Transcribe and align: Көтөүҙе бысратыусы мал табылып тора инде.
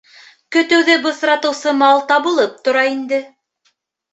Көтөүҙе 0.55 0.95
бысратыусы 1.03 1.73
мал 1.83 2.01
табылып 2.13 2.59
тора 2.69 2.87
инде. 2.97 3.21